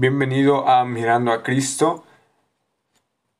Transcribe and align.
Bienvenido 0.00 0.68
a 0.68 0.84
Mirando 0.84 1.32
a 1.32 1.42
Cristo. 1.42 2.04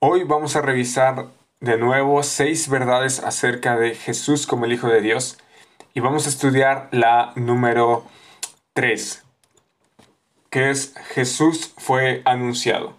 Hoy 0.00 0.24
vamos 0.24 0.56
a 0.56 0.61
revisar 0.61 1.29
de 1.61 1.77
nuevo 1.77 2.21
seis 2.24 2.69
verdades 2.69 3.21
acerca 3.21 3.77
de 3.77 3.95
Jesús 3.95 4.45
como 4.48 4.64
el 4.64 4.72
Hijo 4.72 4.88
de 4.88 5.00
Dios 5.00 5.38
y 5.94 6.00
vamos 6.00 6.26
a 6.26 6.30
estudiar 6.30 6.88
la 6.90 7.30
número 7.36 8.04
3, 8.72 9.22
que 10.50 10.71
es 10.71 10.96
Jesús 11.14 11.74
fue 11.79 12.22
anunciado. 12.24 12.97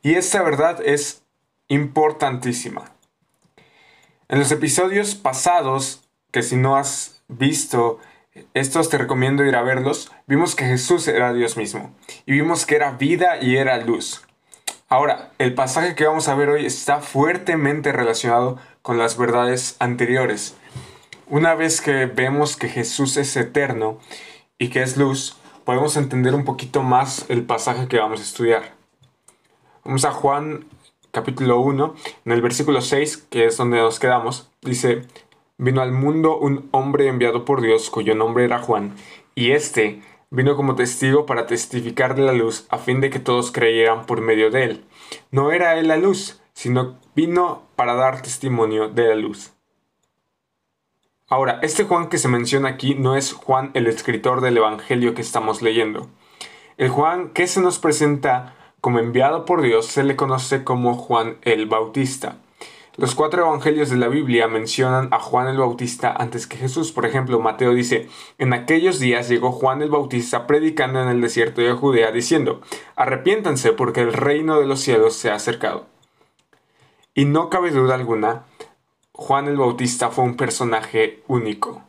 Y 0.00 0.14
esta 0.14 0.40
verdad 0.40 0.80
es 0.82 1.24
importantísima. 1.68 2.90
En 4.28 4.38
los 4.38 4.50
episodios 4.50 5.14
pasados, 5.14 6.08
que 6.32 6.42
si 6.42 6.56
no 6.56 6.76
has 6.76 7.20
visto 7.28 8.00
estos 8.52 8.88
te 8.88 8.98
recomiendo 8.98 9.44
ir 9.44 9.54
a 9.54 9.62
verlos, 9.62 10.10
vimos 10.26 10.54
que 10.54 10.64
Jesús 10.64 11.06
era 11.06 11.32
Dios 11.32 11.56
mismo 11.56 11.94
y 12.26 12.32
vimos 12.32 12.66
que 12.66 12.76
era 12.76 12.92
vida 12.92 13.38
y 13.40 13.56
era 13.56 13.78
luz. 13.78 14.22
Ahora, 14.88 15.30
el 15.38 15.54
pasaje 15.54 15.94
que 15.94 16.06
vamos 16.06 16.28
a 16.28 16.34
ver 16.34 16.48
hoy 16.48 16.66
está 16.66 17.00
fuertemente 17.00 17.92
relacionado 17.92 18.58
con 18.82 18.98
las 18.98 19.16
verdades 19.16 19.76
anteriores. 19.78 20.56
Una 21.28 21.54
vez 21.54 21.80
que 21.80 22.06
vemos 22.06 22.56
que 22.56 22.68
Jesús 22.68 23.16
es 23.16 23.36
eterno 23.36 23.98
y 24.58 24.68
que 24.68 24.82
es 24.82 24.96
luz, 24.96 25.36
podemos 25.64 25.96
entender 25.96 26.34
un 26.34 26.44
poquito 26.44 26.82
más 26.82 27.26
el 27.28 27.44
pasaje 27.44 27.88
que 27.88 27.98
vamos 27.98 28.20
a 28.20 28.24
estudiar. 28.24 28.74
Vamos 29.84 30.04
a 30.04 30.10
Juan 30.10 30.66
capítulo 31.14 31.60
1, 31.60 31.94
en 32.24 32.32
el 32.32 32.42
versículo 32.42 32.80
6, 32.80 33.28
que 33.30 33.46
es 33.46 33.56
donde 33.56 33.78
nos 33.78 34.00
quedamos, 34.00 34.50
dice, 34.62 35.02
vino 35.58 35.82
al 35.82 35.92
mundo 35.92 36.36
un 36.38 36.68
hombre 36.72 37.08
enviado 37.08 37.44
por 37.44 37.60
Dios 37.60 37.90
cuyo 37.90 38.14
nombre 38.14 38.44
era 38.44 38.58
Juan, 38.58 38.94
y 39.34 39.52
éste 39.52 40.02
vino 40.30 40.56
como 40.56 40.74
testigo 40.74 41.26
para 41.26 41.46
testificar 41.46 42.14
de 42.14 42.22
la 42.22 42.32
luz 42.32 42.66
a 42.70 42.78
fin 42.78 43.00
de 43.00 43.10
que 43.10 43.20
todos 43.20 43.52
creyeran 43.52 44.06
por 44.06 44.20
medio 44.20 44.50
de 44.50 44.64
él. 44.64 44.84
No 45.30 45.52
era 45.52 45.78
él 45.78 45.88
la 45.88 45.96
luz, 45.96 46.40
sino 46.54 46.98
vino 47.14 47.62
para 47.76 47.94
dar 47.94 48.22
testimonio 48.22 48.88
de 48.88 49.08
la 49.08 49.14
luz. 49.14 49.52
Ahora, 51.28 51.58
este 51.62 51.84
Juan 51.84 52.08
que 52.08 52.18
se 52.18 52.28
menciona 52.28 52.68
aquí 52.68 52.94
no 52.94 53.16
es 53.16 53.32
Juan 53.32 53.70
el 53.74 53.86
escritor 53.86 54.40
del 54.40 54.56
Evangelio 54.56 55.14
que 55.14 55.22
estamos 55.22 55.62
leyendo. 55.62 56.08
El 56.76 56.90
Juan 56.90 57.30
que 57.30 57.46
se 57.46 57.60
nos 57.60 57.78
presenta 57.78 58.54
como 58.80 58.98
enviado 58.98 59.44
por 59.44 59.62
Dios 59.62 59.86
se 59.86 60.04
le 60.04 60.16
conoce 60.16 60.64
como 60.64 60.94
Juan 60.94 61.38
el 61.42 61.66
Bautista. 61.66 62.36
Los 62.96 63.16
cuatro 63.16 63.44
evangelios 63.44 63.90
de 63.90 63.96
la 63.96 64.06
Biblia 64.06 64.46
mencionan 64.46 65.08
a 65.10 65.18
Juan 65.18 65.48
el 65.48 65.58
Bautista 65.58 66.14
antes 66.16 66.46
que 66.46 66.56
Jesús. 66.56 66.92
Por 66.92 67.06
ejemplo, 67.06 67.40
Mateo 67.40 67.74
dice, 67.74 68.08
en 68.38 68.52
aquellos 68.52 69.00
días 69.00 69.28
llegó 69.28 69.50
Juan 69.50 69.82
el 69.82 69.90
Bautista 69.90 70.46
predicando 70.46 71.02
en 71.02 71.08
el 71.08 71.20
desierto 71.20 71.60
de 71.60 71.72
Judea 71.72 72.12
diciendo, 72.12 72.60
arrepiéntanse 72.94 73.72
porque 73.72 74.00
el 74.00 74.12
reino 74.12 74.60
de 74.60 74.66
los 74.66 74.80
cielos 74.80 75.16
se 75.16 75.30
ha 75.30 75.34
acercado. 75.34 75.86
Y 77.14 77.24
no 77.24 77.50
cabe 77.50 77.72
duda 77.72 77.96
alguna, 77.96 78.44
Juan 79.12 79.48
el 79.48 79.56
Bautista 79.56 80.10
fue 80.10 80.22
un 80.22 80.36
personaje 80.36 81.24
único. 81.26 81.82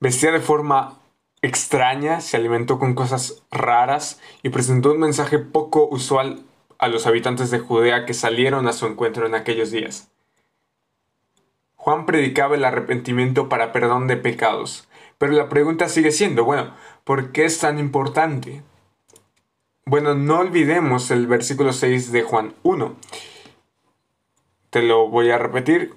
Vestía 0.00 0.32
de 0.32 0.40
forma 0.40 1.00
extraña, 1.42 2.22
se 2.22 2.38
alimentó 2.38 2.78
con 2.78 2.94
cosas 2.94 3.42
raras 3.50 4.20
y 4.42 4.48
presentó 4.48 4.92
un 4.92 5.00
mensaje 5.00 5.38
poco 5.38 5.86
usual 5.90 6.44
a 6.78 6.88
los 6.88 7.06
habitantes 7.06 7.50
de 7.50 7.58
Judea 7.58 8.06
que 8.06 8.14
salieron 8.14 8.68
a 8.68 8.72
su 8.72 8.86
encuentro 8.86 9.26
en 9.26 9.34
aquellos 9.34 9.70
días. 9.70 10.10
Juan 11.74 12.06
predicaba 12.06 12.54
el 12.54 12.64
arrepentimiento 12.64 13.48
para 13.48 13.72
perdón 13.72 14.06
de 14.06 14.16
pecados, 14.16 14.88
pero 15.18 15.32
la 15.32 15.48
pregunta 15.48 15.88
sigue 15.88 16.12
siendo, 16.12 16.44
bueno, 16.44 16.74
¿por 17.04 17.32
qué 17.32 17.44
es 17.44 17.58
tan 17.58 17.78
importante? 17.78 18.62
Bueno, 19.84 20.14
no 20.14 20.38
olvidemos 20.38 21.10
el 21.10 21.26
versículo 21.26 21.72
6 21.72 22.12
de 22.12 22.22
Juan 22.22 22.54
1. 22.62 22.96
Te 24.70 24.82
lo 24.82 25.08
voy 25.08 25.30
a 25.30 25.38
repetir. 25.38 25.94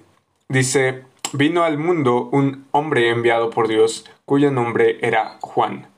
Dice, 0.48 1.04
vino 1.32 1.62
al 1.62 1.78
mundo 1.78 2.28
un 2.32 2.66
hombre 2.70 3.10
enviado 3.10 3.50
por 3.50 3.68
Dios, 3.68 4.10
cuyo 4.24 4.50
nombre 4.50 4.98
era 5.02 5.36
Juan 5.40 5.91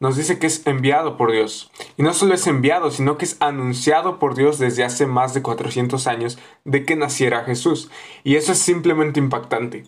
nos 0.00 0.16
dice 0.16 0.38
que 0.38 0.46
es 0.46 0.66
enviado 0.66 1.16
por 1.16 1.32
Dios. 1.32 1.70
Y 1.96 2.02
no 2.02 2.12
solo 2.14 2.34
es 2.34 2.46
enviado, 2.46 2.90
sino 2.90 3.18
que 3.18 3.24
es 3.24 3.36
anunciado 3.40 4.18
por 4.18 4.34
Dios 4.34 4.58
desde 4.58 4.84
hace 4.84 5.06
más 5.06 5.34
de 5.34 5.42
400 5.42 6.06
años 6.06 6.38
de 6.64 6.84
que 6.84 6.96
naciera 6.96 7.44
Jesús. 7.44 7.90
Y 8.24 8.36
eso 8.36 8.52
es 8.52 8.58
simplemente 8.58 9.20
impactante. 9.20 9.84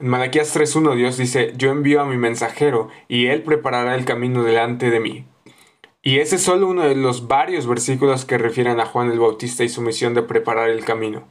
En 0.00 0.08
Malaquías 0.08 0.56
3.1 0.56 0.96
Dios 0.96 1.18
dice, 1.18 1.52
yo 1.56 1.70
envío 1.70 2.00
a 2.00 2.06
mi 2.06 2.16
mensajero 2.16 2.88
y 3.06 3.26
él 3.26 3.42
preparará 3.42 3.94
el 3.94 4.06
camino 4.06 4.42
delante 4.42 4.90
de 4.90 5.00
mí. 5.00 5.26
Y 6.02 6.20
ese 6.20 6.36
es 6.36 6.42
solo 6.42 6.66
uno 6.66 6.82
de 6.82 6.94
los 6.94 7.28
varios 7.28 7.66
versículos 7.66 8.24
que 8.24 8.38
refieren 8.38 8.80
a 8.80 8.86
Juan 8.86 9.10
el 9.10 9.18
Bautista 9.18 9.64
y 9.64 9.68
su 9.68 9.82
misión 9.82 10.14
de 10.14 10.22
preparar 10.22 10.70
el 10.70 10.86
camino. 10.86 11.24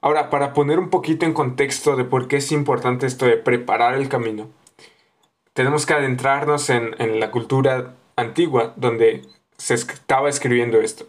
Ahora, 0.00 0.30
para 0.30 0.52
poner 0.52 0.78
un 0.78 0.90
poquito 0.90 1.26
en 1.26 1.32
contexto 1.32 1.96
de 1.96 2.04
por 2.04 2.28
qué 2.28 2.36
es 2.36 2.52
importante 2.52 3.06
esto 3.06 3.26
de 3.26 3.36
preparar 3.36 3.94
el 3.94 4.08
camino, 4.08 4.50
tenemos 5.54 5.86
que 5.86 5.94
adentrarnos 5.94 6.68
en, 6.68 7.20
la 7.20 7.30
cultura 7.30 7.94
antigua 8.16 8.74
donde 8.76 9.22
se 9.56 9.74
estaba 9.74 10.28
escribiendo 10.28 10.80
esto. 10.80 11.06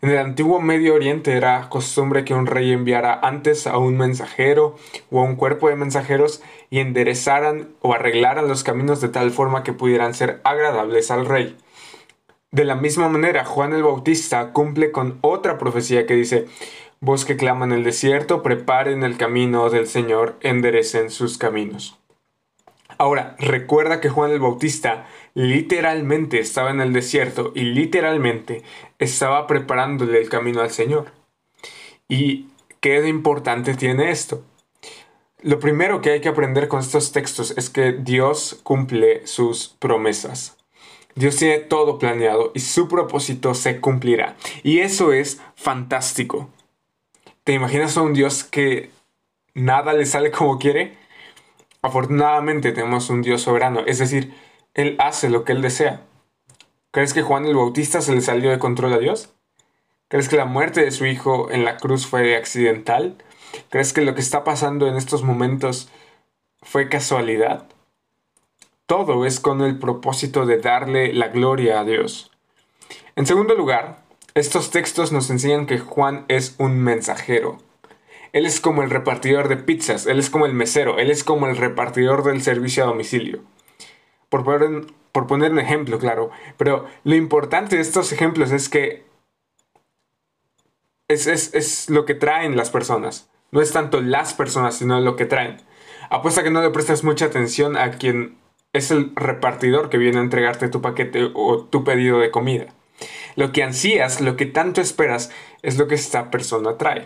En 0.00 0.10
el 0.10 0.18
antiguo 0.18 0.60
Medio 0.60 0.94
Oriente 0.94 1.32
era 1.32 1.68
costumbre 1.68 2.24
que 2.24 2.32
un 2.32 2.46
rey 2.46 2.72
enviara 2.72 3.20
antes 3.22 3.66
a 3.66 3.76
un 3.76 3.98
mensajero 3.98 4.76
o 5.10 5.20
a 5.20 5.24
un 5.24 5.36
cuerpo 5.36 5.68
de 5.68 5.76
mensajeros 5.76 6.42
y 6.70 6.78
enderezaran 6.78 7.68
o 7.80 7.92
arreglaran 7.92 8.48
los 8.48 8.64
caminos 8.64 9.00
de 9.00 9.08
tal 9.10 9.30
forma 9.30 9.62
que 9.62 9.74
pudieran 9.74 10.14
ser 10.14 10.40
agradables 10.44 11.10
al 11.10 11.26
rey. 11.26 11.56
De 12.52 12.64
la 12.64 12.76
misma 12.76 13.08
manera, 13.08 13.44
Juan 13.44 13.74
el 13.74 13.82
Bautista 13.82 14.52
cumple 14.52 14.90
con 14.90 15.18
otra 15.20 15.58
profecía 15.58 16.06
que 16.06 16.14
dice, 16.14 16.46
Vos 17.00 17.24
que 17.24 17.36
claman 17.36 17.72
el 17.72 17.84
desierto, 17.84 18.42
preparen 18.42 19.02
el 19.04 19.16
camino 19.16 19.70
del 19.70 19.86
Señor, 19.86 20.36
enderecen 20.42 21.10
sus 21.10 21.38
caminos. 21.38 21.99
Ahora, 23.00 23.34
recuerda 23.38 23.98
que 23.98 24.10
Juan 24.10 24.30
el 24.30 24.40
Bautista 24.40 25.06
literalmente 25.32 26.38
estaba 26.38 26.70
en 26.70 26.82
el 26.82 26.92
desierto 26.92 27.50
y 27.54 27.62
literalmente 27.62 28.62
estaba 28.98 29.46
preparándole 29.46 30.20
el 30.20 30.28
camino 30.28 30.60
al 30.60 30.70
Señor. 30.70 31.10
¿Y 32.10 32.48
qué 32.80 33.00
de 33.00 33.08
importante 33.08 33.72
tiene 33.72 34.10
esto? 34.10 34.44
Lo 35.40 35.58
primero 35.60 36.02
que 36.02 36.10
hay 36.10 36.20
que 36.20 36.28
aprender 36.28 36.68
con 36.68 36.80
estos 36.80 37.10
textos 37.10 37.54
es 37.56 37.70
que 37.70 37.92
Dios 37.92 38.60
cumple 38.64 39.26
sus 39.26 39.68
promesas. 39.78 40.58
Dios 41.14 41.36
tiene 41.36 41.56
todo 41.56 41.98
planeado 41.98 42.52
y 42.54 42.60
su 42.60 42.86
propósito 42.86 43.54
se 43.54 43.80
cumplirá. 43.80 44.36
Y 44.62 44.80
eso 44.80 45.14
es 45.14 45.40
fantástico. 45.56 46.50
¿Te 47.44 47.54
imaginas 47.54 47.96
a 47.96 48.02
un 48.02 48.12
Dios 48.12 48.44
que 48.44 48.90
nada 49.54 49.94
le 49.94 50.04
sale 50.04 50.30
como 50.30 50.58
quiere? 50.58 51.00
Afortunadamente 51.82 52.72
tenemos 52.72 53.08
un 53.08 53.22
Dios 53.22 53.42
soberano, 53.42 53.80
es 53.86 53.98
decir, 53.98 54.34
Él 54.74 54.96
hace 54.98 55.30
lo 55.30 55.44
que 55.44 55.52
Él 55.52 55.62
desea. 55.62 56.02
¿Crees 56.90 57.14
que 57.14 57.22
Juan 57.22 57.46
el 57.46 57.56
Bautista 57.56 58.02
se 58.02 58.14
le 58.14 58.20
salió 58.20 58.50
de 58.50 58.58
control 58.58 58.92
a 58.92 58.98
Dios? 58.98 59.30
¿Crees 60.08 60.28
que 60.28 60.36
la 60.36 60.44
muerte 60.44 60.84
de 60.84 60.90
su 60.90 61.06
hijo 61.06 61.50
en 61.50 61.64
la 61.64 61.76
cruz 61.76 62.06
fue 62.06 62.36
accidental? 62.36 63.16
¿Crees 63.68 63.92
que 63.92 64.02
lo 64.02 64.14
que 64.14 64.20
está 64.20 64.44
pasando 64.44 64.88
en 64.88 64.96
estos 64.96 65.22
momentos 65.22 65.88
fue 66.62 66.88
casualidad? 66.88 67.68
Todo 68.86 69.24
es 69.24 69.38
con 69.38 69.60
el 69.60 69.78
propósito 69.78 70.46
de 70.46 70.58
darle 70.58 71.12
la 71.12 71.28
gloria 71.28 71.78
a 71.78 71.84
Dios. 71.84 72.32
En 73.14 73.24
segundo 73.24 73.54
lugar, 73.54 74.02
estos 74.34 74.70
textos 74.70 75.12
nos 75.12 75.30
enseñan 75.30 75.66
que 75.66 75.78
Juan 75.78 76.24
es 76.28 76.56
un 76.58 76.80
mensajero. 76.80 77.58
Él 78.32 78.46
es 78.46 78.60
como 78.60 78.82
el 78.82 78.90
repartidor 78.90 79.48
de 79.48 79.56
pizzas, 79.56 80.06
él 80.06 80.18
es 80.18 80.30
como 80.30 80.46
el 80.46 80.54
mesero, 80.54 80.98
él 80.98 81.10
es 81.10 81.24
como 81.24 81.46
el 81.46 81.56
repartidor 81.56 82.22
del 82.22 82.42
servicio 82.42 82.84
a 82.84 82.86
domicilio. 82.86 83.40
Por 84.28 84.44
poner, 84.44 84.86
por 85.12 85.26
poner 85.26 85.50
un 85.52 85.58
ejemplo, 85.58 85.98
claro. 85.98 86.30
Pero 86.56 86.86
lo 87.04 87.16
importante 87.16 87.76
de 87.76 87.82
estos 87.82 88.12
ejemplos 88.12 88.52
es 88.52 88.68
que 88.68 89.04
es, 91.08 91.26
es, 91.26 91.90
lo 91.90 92.04
que 92.04 92.14
traen 92.14 92.56
las 92.56 92.70
personas. 92.70 93.28
No 93.50 93.60
es 93.60 93.72
tanto 93.72 94.00
las 94.00 94.32
personas, 94.32 94.76
sino 94.76 95.00
lo 95.00 95.16
que 95.16 95.26
traen. 95.26 95.56
Apuesta 96.08 96.44
que 96.44 96.50
no 96.50 96.62
le 96.62 96.70
prestas 96.70 97.02
mucha 97.02 97.26
atención 97.26 97.76
a 97.76 97.90
quien 97.92 98.38
es 98.72 98.92
el 98.92 99.12
repartidor 99.16 99.90
que 99.90 99.98
viene 99.98 100.18
a 100.18 100.22
entregarte 100.22 100.68
tu 100.68 100.80
paquete 100.80 101.30
o 101.34 101.64
tu 101.64 101.82
pedido 101.82 102.20
de 102.20 102.30
comida. 102.30 102.66
Lo 103.34 103.50
que 103.50 103.64
ansías, 103.64 104.20
lo 104.20 104.36
que 104.36 104.46
tanto 104.46 104.80
esperas, 104.80 105.32
es 105.62 105.78
lo 105.78 105.88
que 105.88 105.96
esta 105.96 106.30
persona 106.30 106.76
trae. 106.76 107.04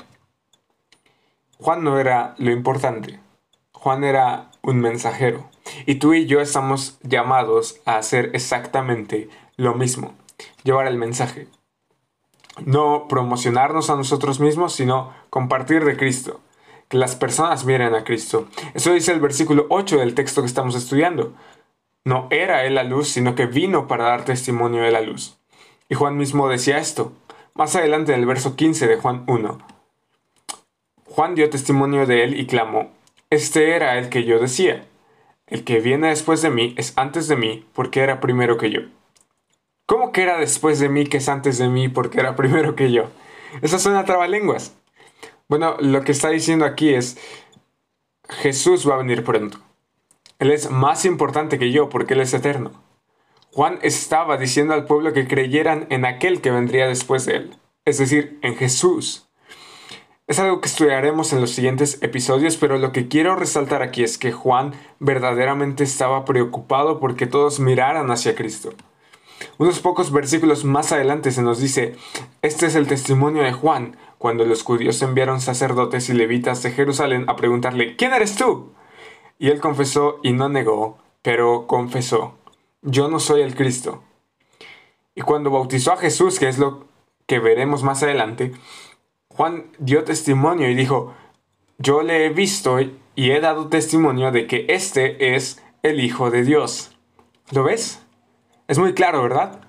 Juan 1.64 1.82
no 1.82 1.98
era 1.98 2.34
lo 2.36 2.50
importante. 2.50 3.20
Juan 3.72 4.04
era 4.04 4.50
un 4.60 4.80
mensajero. 4.80 5.48
Y 5.86 5.94
tú 5.94 6.12
y 6.12 6.26
yo 6.26 6.42
estamos 6.42 6.98
llamados 7.02 7.80
a 7.86 7.96
hacer 7.96 8.32
exactamente 8.34 9.30
lo 9.56 9.74
mismo. 9.74 10.12
Llevar 10.62 10.86
el 10.88 10.98
mensaje. 10.98 11.48
No 12.66 13.08
promocionarnos 13.08 13.88
a 13.88 13.96
nosotros 13.96 14.40
mismos, 14.40 14.74
sino 14.74 15.14
compartir 15.30 15.86
de 15.86 15.96
Cristo. 15.96 16.42
Que 16.88 16.98
las 16.98 17.16
personas 17.16 17.64
miren 17.64 17.94
a 17.94 18.04
Cristo. 18.04 18.46
Eso 18.74 18.92
dice 18.92 19.12
el 19.12 19.20
versículo 19.20 19.64
8 19.70 19.96
del 19.96 20.14
texto 20.14 20.42
que 20.42 20.48
estamos 20.48 20.74
estudiando. 20.74 21.32
No 22.04 22.28
era 22.28 22.66
Él 22.66 22.74
la 22.74 22.84
luz, 22.84 23.08
sino 23.08 23.34
que 23.34 23.46
vino 23.46 23.88
para 23.88 24.04
dar 24.04 24.26
testimonio 24.26 24.82
de 24.82 24.92
la 24.92 25.00
luz. 25.00 25.38
Y 25.88 25.94
Juan 25.94 26.18
mismo 26.18 26.46
decía 26.46 26.76
esto. 26.76 27.14
Más 27.54 27.74
adelante 27.74 28.12
en 28.12 28.20
el 28.20 28.26
verso 28.26 28.54
15 28.54 28.86
de 28.86 28.96
Juan 28.96 29.24
1. 29.28 29.73
Juan 31.14 31.36
dio 31.36 31.48
testimonio 31.48 32.06
de 32.06 32.24
él 32.24 32.40
y 32.40 32.44
clamó, 32.44 32.90
Este 33.30 33.76
era 33.76 33.98
el 33.98 34.08
que 34.08 34.24
yo 34.24 34.40
decía. 34.40 34.84
El 35.46 35.62
que 35.62 35.78
viene 35.78 36.08
después 36.08 36.42
de 36.42 36.50
mí 36.50 36.74
es 36.76 36.92
antes 36.96 37.28
de 37.28 37.36
mí 37.36 37.64
porque 37.72 38.00
era 38.00 38.18
primero 38.18 38.58
que 38.58 38.70
yo. 38.70 38.80
¿Cómo 39.86 40.10
que 40.10 40.22
era 40.22 40.38
después 40.38 40.80
de 40.80 40.88
mí 40.88 41.06
que 41.06 41.18
es 41.18 41.28
antes 41.28 41.58
de 41.58 41.68
mí 41.68 41.88
porque 41.88 42.18
era 42.18 42.34
primero 42.36 42.74
que 42.74 42.90
yo? 42.90 43.10
Esa 43.62 43.78
suena 43.78 44.04
trabalenguas. 44.04 44.74
Bueno, 45.46 45.76
lo 45.78 46.02
que 46.02 46.10
está 46.10 46.30
diciendo 46.30 46.64
aquí 46.64 46.92
es, 46.92 47.16
Jesús 48.28 48.88
va 48.88 48.94
a 48.94 48.98
venir 48.98 49.22
pronto. 49.22 49.58
Él 50.40 50.50
es 50.50 50.68
más 50.68 51.04
importante 51.04 51.60
que 51.60 51.70
yo 51.70 51.90
porque 51.90 52.14
Él 52.14 52.22
es 52.22 52.34
eterno. 52.34 52.72
Juan 53.52 53.78
estaba 53.82 54.36
diciendo 54.36 54.74
al 54.74 54.86
pueblo 54.86 55.12
que 55.12 55.28
creyeran 55.28 55.86
en 55.90 56.06
aquel 56.06 56.40
que 56.40 56.50
vendría 56.50 56.88
después 56.88 57.24
de 57.24 57.36
Él, 57.36 57.56
es 57.84 57.98
decir, 57.98 58.36
en 58.42 58.56
Jesús. 58.56 59.23
Es 60.26 60.38
algo 60.38 60.62
que 60.62 60.68
estudiaremos 60.68 61.34
en 61.34 61.42
los 61.42 61.50
siguientes 61.50 61.98
episodios, 62.00 62.56
pero 62.56 62.78
lo 62.78 62.92
que 62.92 63.08
quiero 63.08 63.36
resaltar 63.36 63.82
aquí 63.82 64.02
es 64.02 64.16
que 64.16 64.32
Juan 64.32 64.72
verdaderamente 64.98 65.84
estaba 65.84 66.24
preocupado 66.24 66.98
porque 66.98 67.26
todos 67.26 67.60
miraran 67.60 68.10
hacia 68.10 68.34
Cristo. 68.34 68.72
Unos 69.58 69.80
pocos 69.80 70.12
versículos 70.12 70.64
más 70.64 70.92
adelante 70.92 71.30
se 71.30 71.42
nos 71.42 71.58
dice, 71.58 71.96
este 72.40 72.64
es 72.64 72.74
el 72.74 72.86
testimonio 72.86 73.42
de 73.42 73.52
Juan, 73.52 73.98
cuando 74.16 74.46
los 74.46 74.62
judíos 74.62 75.02
enviaron 75.02 75.42
sacerdotes 75.42 76.08
y 76.08 76.14
levitas 76.14 76.62
de 76.62 76.70
Jerusalén 76.70 77.26
a 77.28 77.36
preguntarle, 77.36 77.94
¿quién 77.96 78.14
eres 78.14 78.34
tú? 78.34 78.72
Y 79.38 79.50
él 79.50 79.60
confesó 79.60 80.20
y 80.22 80.32
no 80.32 80.48
negó, 80.48 80.96
pero 81.20 81.66
confesó, 81.66 82.38
yo 82.80 83.08
no 83.08 83.20
soy 83.20 83.42
el 83.42 83.54
Cristo. 83.54 84.02
Y 85.14 85.20
cuando 85.20 85.50
bautizó 85.50 85.92
a 85.92 85.98
Jesús, 85.98 86.38
que 86.38 86.48
es 86.48 86.58
lo 86.58 86.86
que 87.26 87.40
veremos 87.40 87.82
más 87.82 88.02
adelante, 88.02 88.52
Juan 89.36 89.66
dio 89.78 90.04
testimonio 90.04 90.70
y 90.70 90.74
dijo, 90.76 91.12
yo 91.78 92.02
le 92.02 92.26
he 92.26 92.28
visto 92.30 92.78
y 92.80 93.30
he 93.30 93.40
dado 93.40 93.68
testimonio 93.68 94.30
de 94.30 94.46
que 94.46 94.66
este 94.68 95.34
es 95.34 95.60
el 95.82 95.98
Hijo 96.00 96.30
de 96.30 96.44
Dios. 96.44 96.96
¿Lo 97.50 97.64
ves? 97.64 98.00
Es 98.68 98.78
muy 98.78 98.94
claro, 98.94 99.22
¿verdad? 99.22 99.60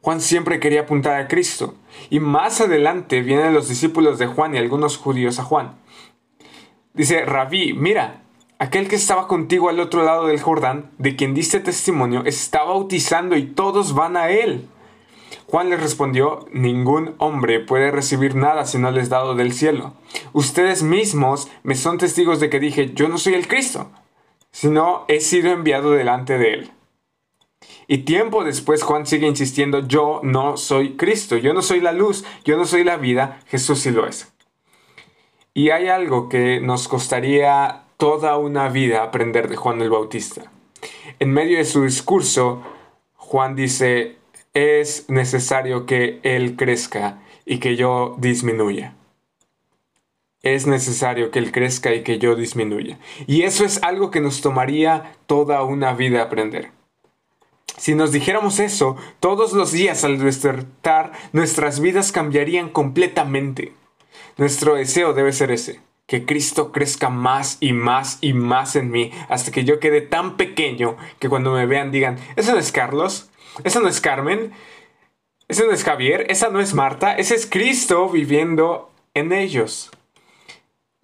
Juan 0.00 0.20
siempre 0.20 0.58
quería 0.58 0.80
apuntar 0.82 1.20
a 1.20 1.28
Cristo. 1.28 1.76
Y 2.10 2.18
más 2.18 2.60
adelante 2.60 3.22
vienen 3.22 3.54
los 3.54 3.68
discípulos 3.68 4.18
de 4.18 4.26
Juan 4.26 4.56
y 4.56 4.58
algunos 4.58 4.96
judíos 4.96 5.38
a 5.38 5.44
Juan. 5.44 5.76
Dice, 6.92 7.24
Rabí, 7.24 7.74
mira, 7.74 8.22
aquel 8.58 8.88
que 8.88 8.96
estaba 8.96 9.28
contigo 9.28 9.68
al 9.68 9.78
otro 9.78 10.02
lado 10.02 10.26
del 10.26 10.40
Jordán, 10.40 10.90
de 10.98 11.14
quien 11.14 11.32
diste 11.32 11.60
testimonio, 11.60 12.24
está 12.24 12.64
bautizando 12.64 13.36
y 13.36 13.46
todos 13.46 13.94
van 13.94 14.16
a 14.16 14.30
él. 14.30 14.68
Juan 15.52 15.68
les 15.68 15.82
respondió, 15.82 16.46
ningún 16.50 17.14
hombre 17.18 17.60
puede 17.60 17.90
recibir 17.90 18.34
nada 18.34 18.64
si 18.64 18.78
no 18.78 18.90
les 18.90 19.10
dado 19.10 19.34
del 19.34 19.52
cielo. 19.52 19.92
Ustedes 20.32 20.82
mismos 20.82 21.46
me 21.62 21.74
son 21.74 21.98
testigos 21.98 22.40
de 22.40 22.48
que 22.48 22.58
dije, 22.58 22.94
yo 22.94 23.10
no 23.10 23.18
soy 23.18 23.34
el 23.34 23.46
Cristo, 23.46 23.90
sino 24.50 25.04
he 25.08 25.20
sido 25.20 25.52
enviado 25.52 25.90
delante 25.90 26.38
de 26.38 26.54
él. 26.54 26.70
Y 27.86 27.98
tiempo 27.98 28.44
después 28.44 28.82
Juan 28.82 29.04
sigue 29.04 29.26
insistiendo, 29.26 29.86
yo 29.86 30.20
no 30.22 30.56
soy 30.56 30.96
Cristo, 30.96 31.36
yo 31.36 31.52
no 31.52 31.60
soy 31.60 31.82
la 31.82 31.92
luz, 31.92 32.24
yo 32.46 32.56
no 32.56 32.64
soy 32.64 32.82
la 32.82 32.96
vida, 32.96 33.40
Jesús 33.46 33.80
sí 33.80 33.90
lo 33.90 34.06
es. 34.06 34.32
Y 35.52 35.68
hay 35.68 35.88
algo 35.88 36.30
que 36.30 36.60
nos 36.60 36.88
costaría 36.88 37.82
toda 37.98 38.38
una 38.38 38.70
vida 38.70 39.02
aprender 39.02 39.50
de 39.50 39.56
Juan 39.56 39.82
el 39.82 39.90
Bautista. 39.90 40.50
En 41.18 41.30
medio 41.30 41.58
de 41.58 41.66
su 41.66 41.82
discurso, 41.84 42.62
Juan 43.16 43.54
dice, 43.54 44.21
es 44.54 45.08
necesario 45.08 45.86
que 45.86 46.20
Él 46.22 46.56
crezca 46.56 47.22
y 47.44 47.58
que 47.58 47.76
yo 47.76 48.16
disminuya. 48.18 48.94
Es 50.42 50.66
necesario 50.66 51.30
que 51.30 51.38
Él 51.38 51.52
crezca 51.52 51.94
y 51.94 52.02
que 52.02 52.18
yo 52.18 52.34
disminuya. 52.34 52.98
Y 53.26 53.42
eso 53.42 53.64
es 53.64 53.82
algo 53.82 54.10
que 54.10 54.20
nos 54.20 54.40
tomaría 54.40 55.16
toda 55.26 55.62
una 55.62 55.94
vida 55.94 56.22
aprender. 56.22 56.70
Si 57.78 57.94
nos 57.94 58.12
dijéramos 58.12 58.58
eso 58.58 58.96
todos 59.20 59.52
los 59.52 59.72
días 59.72 60.04
al 60.04 60.18
despertar, 60.18 61.12
nuestras 61.32 61.80
vidas 61.80 62.12
cambiarían 62.12 62.68
completamente. 62.68 63.72
Nuestro 64.36 64.74
deseo 64.74 65.14
debe 65.14 65.32
ser 65.32 65.50
ese, 65.50 65.80
que 66.06 66.26
Cristo 66.26 66.72
crezca 66.72 67.08
más 67.08 67.56
y 67.60 67.72
más 67.72 68.18
y 68.20 68.34
más 68.34 68.76
en 68.76 68.90
mí, 68.90 69.10
hasta 69.28 69.50
que 69.50 69.64
yo 69.64 69.80
quede 69.80 70.00
tan 70.02 70.36
pequeño 70.36 70.96
que 71.18 71.28
cuando 71.28 71.52
me 71.52 71.66
vean 71.66 71.90
digan, 71.90 72.18
¿eso 72.36 72.52
no 72.52 72.58
es 72.58 72.72
Carlos? 72.72 73.30
¿Eso 73.64 73.80
no 73.80 73.88
es 73.88 74.00
Carmen? 74.00 74.52
¿Eso 75.48 75.66
no 75.66 75.72
es 75.72 75.84
Javier? 75.84 76.26
¿Esa 76.28 76.48
no 76.48 76.60
es 76.60 76.74
Marta? 76.74 77.14
Ese 77.14 77.34
es 77.34 77.46
Cristo 77.46 78.08
viviendo 78.08 78.90
en 79.14 79.32
ellos. 79.32 79.90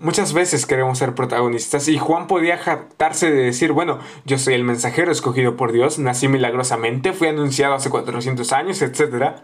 Muchas 0.00 0.32
veces 0.32 0.64
queremos 0.64 0.98
ser 0.98 1.14
protagonistas 1.14 1.88
y 1.88 1.98
Juan 1.98 2.28
podía 2.28 2.56
jactarse 2.56 3.32
de 3.32 3.42
decir, 3.42 3.72
bueno, 3.72 3.98
yo 4.24 4.38
soy 4.38 4.54
el 4.54 4.62
mensajero 4.62 5.10
escogido 5.10 5.56
por 5.56 5.72
Dios, 5.72 5.98
nací 5.98 6.28
milagrosamente, 6.28 7.12
fui 7.12 7.26
anunciado 7.26 7.74
hace 7.74 7.90
400 7.90 8.52
años, 8.52 8.80
etc. 8.80 9.40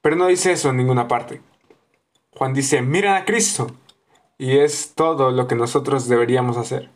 Pero 0.00 0.16
no 0.16 0.28
dice 0.28 0.52
eso 0.52 0.70
en 0.70 0.78
ninguna 0.78 1.08
parte. 1.08 1.42
Juan 2.30 2.54
dice, 2.54 2.80
miren 2.80 3.12
a 3.12 3.24
Cristo. 3.24 3.66
Y 4.38 4.58
es 4.58 4.92
todo 4.94 5.30
lo 5.30 5.46
que 5.46 5.54
nosotros 5.54 6.08
deberíamos 6.08 6.56
hacer. 6.56 6.90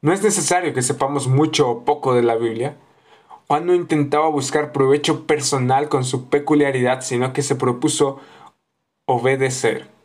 No 0.00 0.12
es 0.12 0.22
necesario 0.22 0.72
que 0.74 0.82
sepamos 0.82 1.28
mucho 1.28 1.68
o 1.68 1.84
poco 1.84 2.14
de 2.14 2.22
la 2.22 2.36
Biblia. 2.36 2.76
Juan 3.48 3.66
no 3.66 3.74
intentaba 3.74 4.28
buscar 4.28 4.72
provecho 4.72 5.26
personal 5.26 5.88
con 5.88 6.04
su 6.04 6.28
peculiaridad, 6.28 7.00
sino 7.00 7.32
que 7.32 7.42
se 7.42 7.56
propuso 7.56 8.20
obedecer 9.06 9.98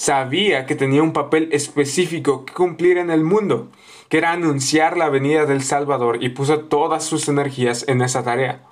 sabía 0.00 0.64
que 0.64 0.76
tenía 0.76 1.02
un 1.02 1.12
papel 1.12 1.50
específico 1.52 2.46
que 2.46 2.54
cumplir 2.54 2.96
en 2.96 3.10
el 3.10 3.22
mundo, 3.22 3.68
que 4.08 4.16
era 4.16 4.32
anunciar 4.32 4.96
la 4.96 5.10
venida 5.10 5.44
del 5.44 5.62
Salvador 5.62 6.24
y 6.24 6.30
puso 6.30 6.60
todas 6.60 7.04
sus 7.04 7.28
energías 7.28 7.84
en 7.86 8.00
esa 8.00 8.24
tarea. 8.24 8.62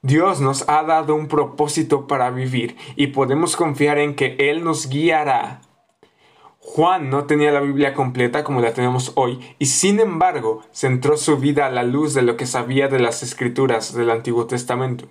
Dios 0.00 0.40
nos 0.40 0.66
ha 0.66 0.82
dado 0.82 1.14
un 1.16 1.28
propósito 1.28 2.06
para 2.06 2.30
vivir 2.30 2.76
y 2.96 3.08
podemos 3.08 3.56
confiar 3.56 3.98
en 3.98 4.14
que 4.14 4.36
Él 4.38 4.64
nos 4.64 4.88
guiará. 4.88 5.60
Juan 6.66 7.10
no 7.10 7.26
tenía 7.26 7.52
la 7.52 7.60
Biblia 7.60 7.92
completa 7.92 8.42
como 8.42 8.62
la 8.62 8.72
tenemos 8.72 9.12
hoy 9.16 9.38
y 9.58 9.66
sin 9.66 10.00
embargo 10.00 10.62
centró 10.72 11.18
su 11.18 11.36
vida 11.36 11.66
a 11.66 11.70
la 11.70 11.82
luz 11.82 12.14
de 12.14 12.22
lo 12.22 12.38
que 12.38 12.46
sabía 12.46 12.88
de 12.88 12.98
las 12.98 13.22
escrituras 13.22 13.94
del 13.94 14.10
Antiguo 14.10 14.46
Testamento. 14.46 15.06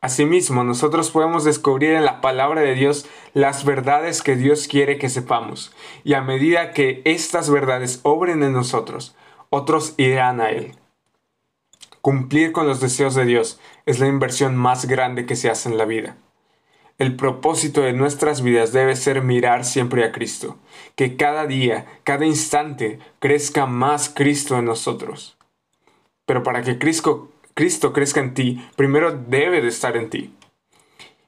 Asimismo, 0.00 0.64
nosotros 0.64 1.12
podemos 1.12 1.44
descubrir 1.44 1.92
en 1.92 2.04
la 2.04 2.20
palabra 2.20 2.60
de 2.60 2.74
Dios 2.74 3.06
las 3.34 3.64
verdades 3.64 4.20
que 4.20 4.34
Dios 4.34 4.66
quiere 4.66 4.98
que 4.98 5.08
sepamos, 5.08 5.72
y 6.02 6.14
a 6.14 6.22
medida 6.22 6.72
que 6.72 7.02
estas 7.04 7.48
verdades 7.48 8.00
obren 8.02 8.42
en 8.42 8.52
nosotros, 8.52 9.16
otros 9.50 9.94
irán 9.96 10.40
a 10.40 10.50
Él. 10.50 10.74
Cumplir 12.02 12.50
con 12.50 12.66
los 12.66 12.80
deseos 12.80 13.14
de 13.14 13.24
Dios 13.24 13.60
es 13.86 14.00
la 14.00 14.08
inversión 14.08 14.56
más 14.56 14.86
grande 14.86 15.24
que 15.24 15.36
se 15.36 15.48
hace 15.48 15.70
en 15.70 15.78
la 15.78 15.84
vida. 15.84 16.16
El 16.98 17.16
propósito 17.16 17.80
de 17.80 17.92
nuestras 17.92 18.42
vidas 18.42 18.72
debe 18.72 18.94
ser 18.94 19.20
mirar 19.20 19.64
siempre 19.64 20.04
a 20.04 20.12
Cristo, 20.12 20.58
que 20.94 21.16
cada 21.16 21.46
día, 21.46 21.86
cada 22.04 22.24
instante, 22.24 23.00
crezca 23.18 23.66
más 23.66 24.08
Cristo 24.08 24.56
en 24.58 24.66
nosotros. 24.66 25.36
Pero 26.24 26.44
para 26.44 26.62
que 26.62 26.78
Cristo, 26.78 27.32
crezca 27.92 28.20
en 28.20 28.34
ti, 28.34 28.64
primero 28.76 29.10
debe 29.10 29.60
de 29.60 29.68
estar 29.68 29.96
en 29.96 30.08
ti. 30.08 30.32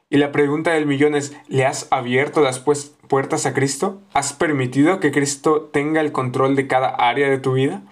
Y 0.08 0.18
la 0.18 0.30
pregunta 0.30 0.72
del 0.72 0.86
millón 0.86 1.16
es, 1.16 1.36
¿le 1.48 1.66
has 1.66 1.88
abierto 1.90 2.42
las 2.42 2.60
pues, 2.60 2.94
puertas 3.08 3.44
a 3.44 3.52
Cristo? 3.52 4.00
¿Has 4.12 4.32
permitido 4.32 5.00
que 5.00 5.10
Cristo 5.10 5.62
tenga 5.72 6.00
el 6.00 6.12
control 6.12 6.54
de 6.54 6.68
cada 6.68 6.90
área 6.90 7.28
de 7.28 7.38
tu 7.38 7.54
vida? 7.54 7.82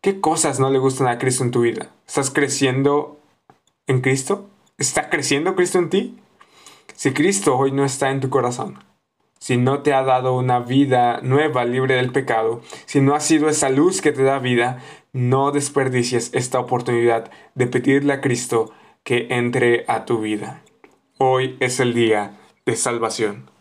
¿Qué 0.00 0.22
cosas 0.22 0.58
no 0.58 0.70
le 0.70 0.78
gustan 0.78 1.08
a 1.08 1.18
Cristo 1.18 1.44
en 1.44 1.50
tu 1.50 1.60
vida? 1.60 1.90
¿Estás 2.06 2.30
creciendo 2.30 3.20
en 3.86 4.00
Cristo? 4.00 4.48
¿Está 4.78 5.10
creciendo 5.10 5.54
Cristo 5.54 5.78
en 5.78 5.90
ti? 5.90 6.18
Si 6.94 7.12
Cristo 7.12 7.56
hoy 7.56 7.72
no 7.72 7.84
está 7.84 8.10
en 8.10 8.20
tu 8.20 8.28
corazón, 8.28 8.82
si 9.38 9.56
no 9.56 9.82
te 9.82 9.94
ha 9.94 10.02
dado 10.02 10.36
una 10.36 10.58
vida 10.58 11.20
nueva 11.22 11.64
libre 11.64 11.94
del 11.94 12.12
pecado, 12.12 12.60
si 12.86 13.00
no 13.00 13.14
ha 13.14 13.20
sido 13.20 13.48
esa 13.48 13.70
luz 13.70 14.00
que 14.00 14.12
te 14.12 14.22
da 14.22 14.38
vida, 14.38 14.82
no 15.12 15.52
desperdicies 15.52 16.30
esta 16.34 16.58
oportunidad 16.58 17.30
de 17.54 17.66
pedirle 17.66 18.12
a 18.12 18.20
Cristo 18.20 18.72
que 19.04 19.28
entre 19.30 19.84
a 19.88 20.04
tu 20.04 20.20
vida. 20.20 20.62
Hoy 21.18 21.56
es 21.60 21.80
el 21.80 21.94
día 21.94 22.38
de 22.66 22.76
salvación. 22.76 23.57